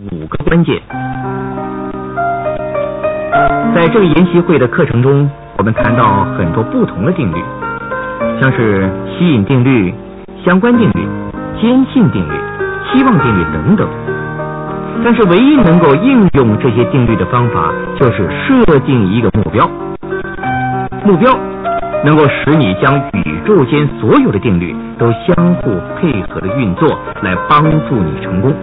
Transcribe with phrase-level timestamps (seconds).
[0.00, 0.80] 五个关键。
[3.74, 7.42] 在这个研习会的课程中，我们谈到很多不同的定律，
[8.40, 9.92] 像是吸引定律、
[10.44, 11.06] 相关定律、
[11.60, 12.32] 坚信定律、
[12.86, 13.86] 期望定律等等。
[15.04, 19.68] 但是，唯一能够应用这些定律的方法，就是设定一个目标。
[21.04, 21.38] 目标
[22.04, 28.54] 能够使你将宇宙间所有的定律都相互配合的运作，来帮助你成功。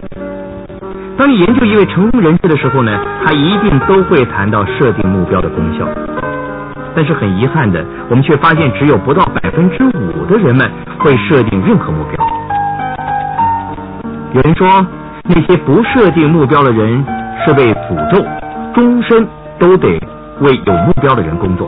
[1.18, 2.95] 当你研究一位成功人士的时候呢，
[3.26, 5.88] 他一定都会谈到设定目标的功效。
[6.95, 12.23] 但是很遗憾的，我们却发现只有不到百分之五的人们会设定任何目标。
[14.34, 14.85] 有人说，
[15.23, 17.03] 那些不设定目标的人
[17.45, 18.23] 是被诅咒，
[18.76, 19.99] 终身都得
[20.41, 21.68] 为有目标的人工作。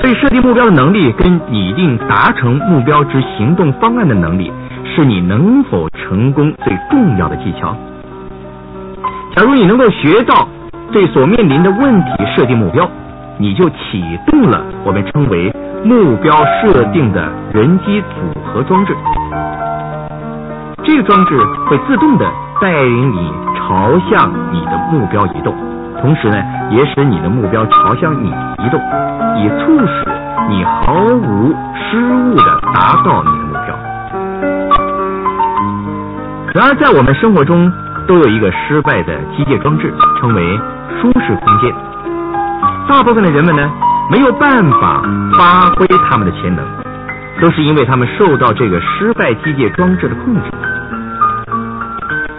[0.00, 4.52] 所以，设定目标的能力跟拟定达成目标之行动方案的能力。
[4.94, 7.74] 是你能否成功最重要的技巧。
[9.34, 10.46] 假如你能够学到
[10.92, 12.88] 对所面临的问题设定目标，
[13.36, 15.52] 你就启动了我们称为
[15.84, 18.94] 目标设定的人机组合装置。
[20.84, 21.36] 这个装置
[21.68, 25.52] 会自动的带领你朝向你的目标移动，
[26.00, 26.36] 同时呢，
[26.70, 28.80] 也使你的目标朝向你移动，
[29.42, 30.06] 以促使
[30.48, 33.83] 你毫无失误的达到你的目标。
[36.54, 37.68] 然而，在我们生活中，
[38.06, 40.56] 都有一个失败的机械装置，称为
[41.02, 41.74] 舒适空间。
[42.86, 43.68] 大部分的人们呢，
[44.08, 45.02] 没有办法
[45.36, 46.64] 发挥他们的潜能，
[47.40, 50.42] 都是因为他们受到这个失败机械装置的控制。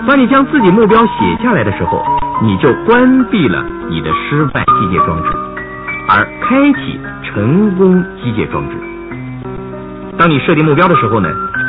[0.08, 2.02] 当你将自己目标写下来的时候，
[2.42, 5.30] 你就关闭了你的失败机械装置，
[6.08, 8.78] 而开启成功机械装置。
[10.18, 11.28] 当你设定目标的时候呢？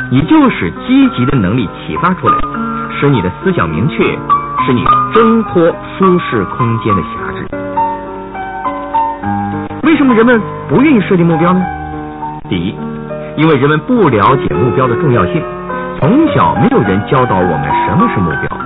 [0.09, 2.35] 你就使积极的能力启发出来，
[2.97, 4.03] 使你的思想明确，
[4.65, 5.61] 使你挣脱
[5.97, 7.45] 舒适空间的辖制。
[9.83, 11.61] 为什么人们不愿意设定目标呢？
[12.49, 12.73] 第一，
[13.35, 15.43] 因为人们不了解目标的重要性，
[15.99, 18.57] 从小没有人教导我们什么是目标，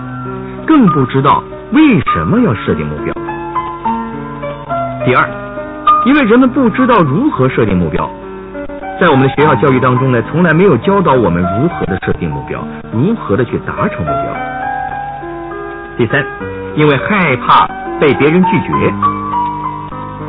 [0.68, 3.12] 更不知道为什么要设定目标。
[5.06, 5.28] 第二，
[6.06, 8.08] 因为人们不知道如何设定目标。
[9.02, 12.64] 在我们的学校教育当中呢，从来没有教导我们如何的设定目标，
[12.94, 14.36] 如何的去达成目标。
[15.98, 16.24] 第三，
[16.76, 17.68] 因为害怕
[18.00, 18.94] 被别人拒绝。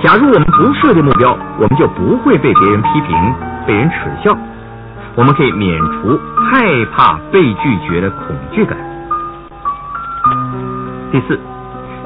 [0.02, 3.34] 假如我们不设定目标，我们就不会被别人批评、
[3.66, 4.34] 被人耻笑，
[5.16, 6.18] 我们可以免除
[6.50, 6.66] 害
[6.96, 8.74] 怕被拒绝的恐惧感。
[11.10, 11.38] 第四，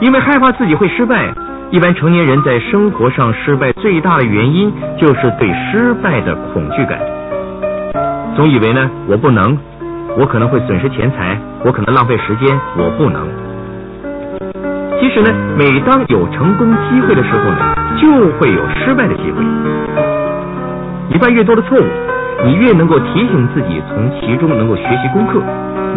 [0.00, 1.32] 因为害怕自己会失败。
[1.70, 6.98] 一般成年人在生活上失败最大的原因，就是对失败的恐惧感。
[8.36, 9.58] 总以为呢，我不能，
[10.16, 13.26] 我可能会损失钱财，我可能浪费时间，我不能。
[15.00, 15.28] 其实呢，
[15.58, 19.44] 每当有成功机会的时候呢，就会有失败的机会。
[21.08, 21.84] 你犯越多的错误，
[22.44, 25.42] 你越能够提醒自己从其中能够学习功课，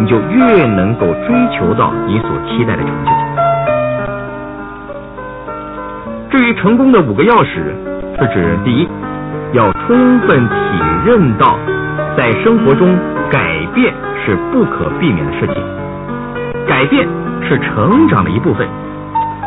[0.00, 3.39] 你就越能够追求到你所期待的成就。
[6.40, 7.60] 对于成功的五个钥匙，
[8.18, 8.88] 是指第一，
[9.52, 10.54] 要充分体
[11.04, 11.58] 认到，
[12.16, 12.96] 在生活中
[13.30, 13.92] 改变
[14.24, 15.62] 是不可避免的事情，
[16.66, 17.06] 改变
[17.46, 18.66] 是成长的一部分，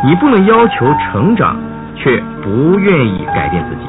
[0.06, 1.58] 你不能要求成长，
[1.96, 3.88] 却不愿意改变自己。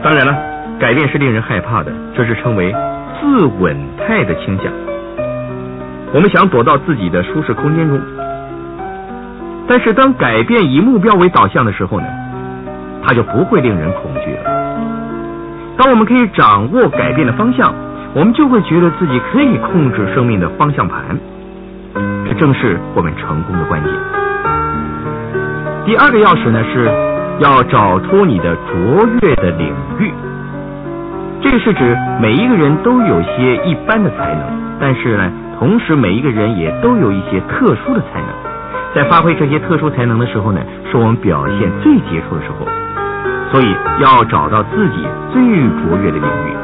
[0.00, 0.32] 当然了，
[0.78, 2.72] 改变是令人害怕的，这是称为
[3.20, 3.76] 自稳
[4.06, 4.72] 态的倾向。
[6.14, 7.98] 我们想躲到自己的舒适空间中。
[9.68, 12.06] 但是，当改变以目标为导向的时候呢，
[13.04, 14.50] 它就不会令人恐惧了。
[15.76, 17.74] 当我们可以掌握改变的方向，
[18.14, 21.16] 我们就会觉得自己可以控制生命的方向盘。
[22.26, 23.92] 这正是我们成功的关键。
[25.84, 26.90] 第二个钥匙呢，是
[27.38, 29.68] 要找出你的卓越的领
[29.98, 30.10] 域。
[31.42, 34.42] 这个是指每一个人都有些一般的才能，
[34.80, 38.47] 但是呢，同时每一个人也都有一些特殊的才能。
[38.98, 40.60] 在发挥这些特殊才能的时候呢，
[40.90, 42.66] 是我们表现最杰出的时候，
[43.52, 43.72] 所以
[44.02, 45.40] 要找到自己最
[45.78, 46.56] 卓越的领域。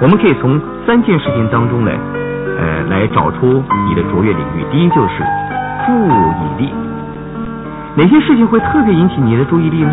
[0.00, 1.92] 我们可以从三件事情当中呢，
[2.58, 4.64] 呃，来找出你的卓越领域。
[4.72, 5.22] 第一就是
[5.84, 6.72] 注意力，
[7.94, 9.92] 哪些事情会特别引起你的注意力呢？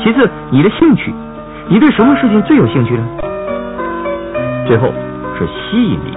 [0.00, 1.12] 其次，你的兴趣，
[1.66, 3.02] 你对什么事情最有兴趣呢？
[4.68, 4.94] 最后
[5.36, 6.16] 是吸引力。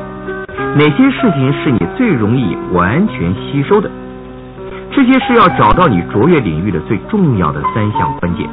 [0.75, 3.89] 哪些事情是你最容易完全吸收的？
[4.91, 8.47] 这些是要找到你卓越领域的最重要的三项关键。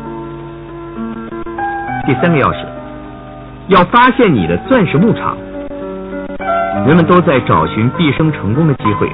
[2.06, 2.66] 第三个钥匙，
[3.69, 5.37] 要发现你的钻石牧场。
[6.87, 9.08] 人们都在找寻毕生成功的机会，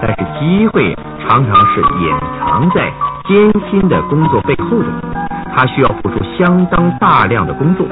[0.00, 0.94] 但是机会
[1.26, 2.92] 常常是隐藏在
[3.24, 4.86] 艰辛的工作背后的，
[5.54, 7.86] 它需要付出相当大量的工作，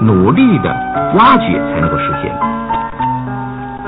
[0.00, 0.74] 努力的
[1.16, 2.32] 挖掘才能够实现。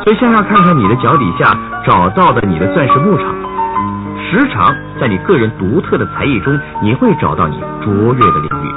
[0.06, 1.52] 所以，向下看看你的脚底下
[1.84, 3.26] 找到的你的钻石牧场，
[4.30, 8.72] 时常在你个人独特的才艺中，你会找到你卓越的领域。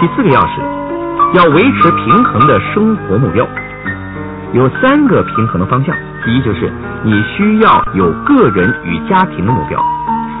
[0.00, 0.62] 第四个钥匙。
[1.34, 3.46] 要维持平衡的生活目标，
[4.52, 5.94] 有三个平衡的方向。
[6.24, 6.70] 第一，就是
[7.02, 9.78] 你需要有个人与家庭的目标，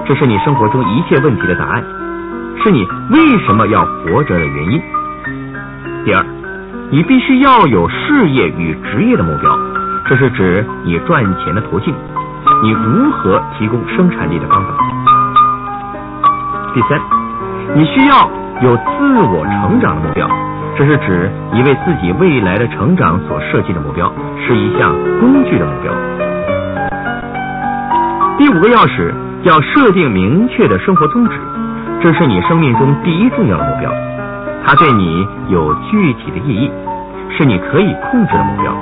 [0.06, 1.84] 这是你生活中一切问题的答案，
[2.62, 4.82] 是你为什么要活着的原因。
[6.04, 6.22] 第二，
[6.92, 9.50] 你必须要有事业与职业的目标，
[10.04, 11.94] 这是指你赚钱的途径，
[12.62, 14.74] 你如何提供生产力的方法。
[16.74, 17.00] 第三，
[17.74, 18.28] 你需要
[18.60, 20.28] 有自我成长的目标。
[20.76, 24.12] 这是指你为自己未来的成长所设计的目标，
[24.46, 25.90] 是一项工具的目标。
[28.36, 29.10] 第五个钥匙
[29.44, 31.40] 要设定明确的生活宗旨，
[32.02, 33.90] 这是你生命中第一重要的目标，
[34.64, 36.70] 它对你有具体的意义，
[37.36, 38.72] 是你可以控制的目标，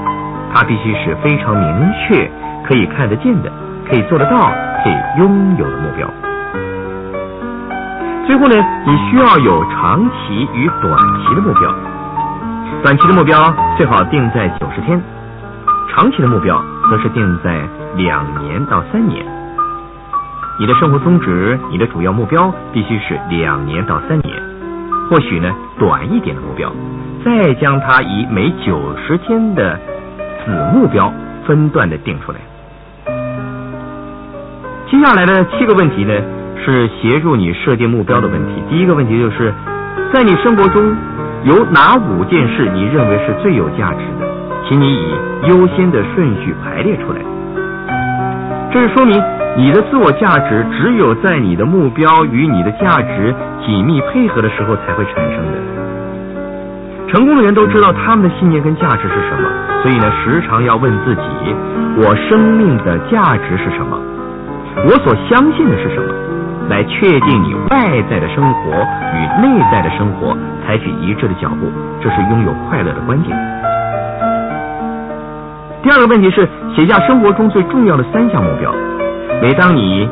[0.53, 2.31] 它必须是非常明确、
[2.67, 3.51] 可以看得见的、
[3.89, 4.53] 可以做得到、
[4.85, 6.07] 可以拥有的目标。
[8.27, 8.55] 最后呢，
[8.87, 11.75] 你需要有长期与短期的目标。
[12.83, 15.03] 短期的目标最好定在九十天，
[15.89, 17.61] 长期的目标则是定在
[17.97, 19.27] 两年到三年。
[20.59, 24.37] 你的生活宗旨、你的主要目标必须是两年到三年，
[25.11, 26.73] 或许呢短一点的目标，
[27.25, 29.77] 再将它以每九十天的
[30.45, 31.13] 子目标
[31.45, 32.39] 分段的定出来。
[34.89, 36.15] 接下来的七个问题呢？
[36.63, 38.63] 是协助你设定目标的问题。
[38.69, 39.51] 第一个问题就是，
[40.13, 40.95] 在你生活中
[41.43, 44.29] 有哪五件事你认为是最有价值的，
[44.69, 45.15] 请你以
[45.49, 47.21] 优先的顺序排列出来。
[48.71, 49.19] 这是说明
[49.57, 53.35] 你的自我价值只有在你的目标与你的价值
[53.71, 55.55] 紧密配合的时候才会产生的。
[57.07, 59.49] 成功的人都知道他们的信念跟价值是什么，
[59.81, 61.23] 所以呢，时常要问自己：
[61.97, 63.97] 我生命的价值是什么？
[64.87, 66.13] 我所相信的是什么？
[66.69, 68.71] 来确定你外在的生活
[69.15, 71.71] 与内在的生活采取一致的脚步，
[72.01, 73.31] 这是拥有快乐的关键。
[75.85, 78.75] 第二个问题是写下生活中最重要的三项目标。
[79.41, 80.09] 每当你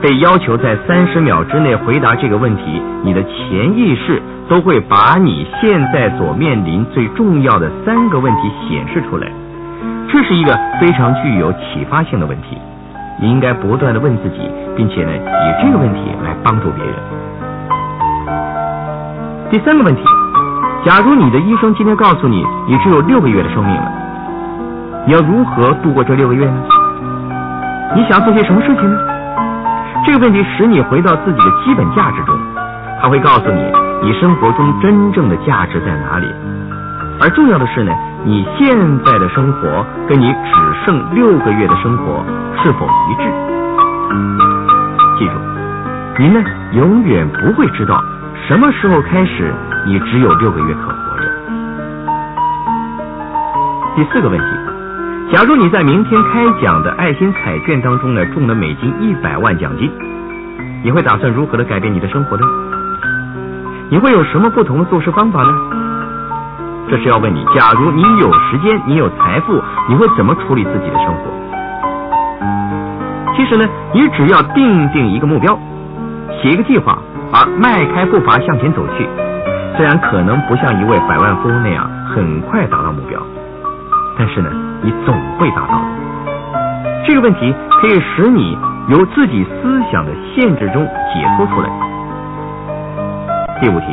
[0.00, 9.28] 被要求在三十秒之内回答这个问题，你的潜意识都会把你现在所面临最重要的三个问题显示出来。
[10.08, 12.56] 这是一个非常具有启发性的问题。
[13.20, 16.94] 你应该不断的问自己，并且呢，以这个问题来帮助别人。
[19.50, 20.02] 第三个问题，
[20.82, 23.92] 假如你的医生今天告诉你，你只有六个月的生命了，
[25.06, 26.62] 你要如何度过这六个月呢？
[27.94, 28.96] 你想做些什么事情呢？
[30.06, 32.34] 这个问题使你回到自己的基本价值中，
[33.00, 36.26] 它会告诉你，你生活中真正的价值在哪里。
[37.20, 37.92] 而重要的是呢，
[38.24, 42.24] 你现在的生活跟你只剩六个月的生活
[42.62, 43.30] 是否一致？
[45.18, 45.32] 记住，
[46.18, 46.40] 您呢
[46.72, 48.02] 永远不会知道
[48.48, 49.54] 什么时候开始
[49.86, 51.24] 你只有六个月可活着。
[53.96, 54.46] 第四个问题，
[55.32, 59.88] 假如你在明天开奖的爱心彩券当中呢中了美金一百万奖金，
[60.82, 62.44] 你会打算如何的改变你的生活呢？
[63.90, 65.48] 你会有什么不同的做事方法呢？
[66.90, 71.22] 这是要问你，假如你有时间，你有财富，你会怎么处理自己的生活？
[73.36, 73.64] 其实呢，
[73.94, 75.56] 你只要定定一个目标，
[76.42, 76.98] 写一个计划，
[77.32, 79.08] 而迈开步伐向前走去。
[79.76, 83.22] 虽然可能不像一位百万富翁那样很快达到目标，
[84.20, 84.50] 但是呢，
[84.82, 85.84] 你总会达到的。
[87.06, 88.54] 这个问题可以使你
[88.88, 91.70] 由自己思想的限制中解脱出来。
[93.62, 93.86] 第五题，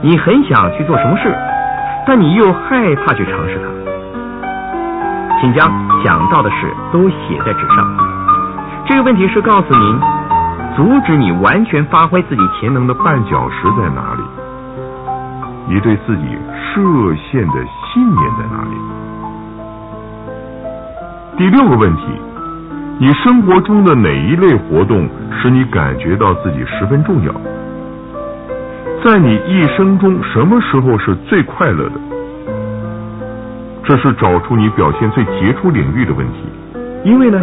[0.00, 1.36] 你很想去做什么事？
[2.06, 3.68] 但你又害怕去尝试它，
[5.38, 5.70] 请将
[6.02, 7.86] 想到的事都写在纸上。
[8.86, 10.00] 这个问题是告诉您，
[10.74, 14.22] 阻止你完全发挥自己潜能的绊脚石在哪里？
[15.68, 16.24] 你对自己
[16.72, 16.80] 设
[17.16, 17.62] 限的
[17.92, 18.76] 信念在哪里？
[21.36, 22.02] 第六个问题，
[22.98, 25.08] 你生活中的哪一类活动
[25.40, 27.32] 使你感觉到自己十分重要？
[29.02, 31.92] 在你一生中，什么时候是最快乐的？
[33.84, 36.44] 这是找出你表现最杰出领域的问题。
[37.02, 37.40] 因为呢，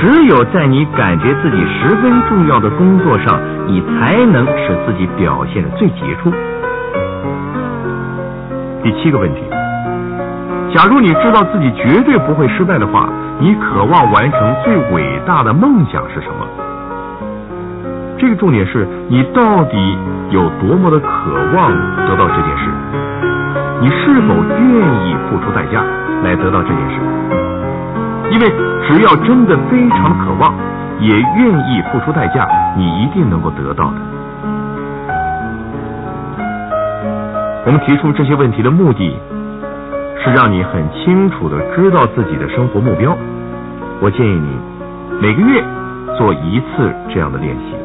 [0.00, 6.32] 只有在你感觉自己十分重要的工作上，你才能使自己表现的最杰出。
[8.84, 9.40] 第七个问题。
[10.72, 13.08] 假如你知道自己绝对不会失败的话，
[13.40, 16.46] 你渴望完成最伟大的梦想是什么？
[18.16, 19.98] 这个重点是你到底
[20.30, 21.08] 有多么的渴
[21.56, 21.72] 望
[22.06, 22.70] 得到这件事？
[23.80, 25.82] 你是否愿意付出代价
[26.22, 27.00] 来得到这件事？
[28.30, 28.48] 因为
[28.86, 30.54] 只要真的非常渴望，
[31.00, 32.46] 也愿意付出代价，
[32.76, 33.96] 你一定能够得到的。
[37.66, 39.18] 我们提出这些问题的目的，
[40.22, 43.16] 是让你很清楚的知道自己的生活目标。
[44.00, 44.56] 我建议你
[45.20, 45.64] 每个月
[46.16, 47.80] 做一次这样的练习。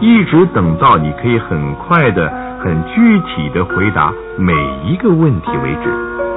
[0.00, 4.54] 一直等到你可以很快的、很具体的回答每
[4.86, 6.29] 一个问题为止。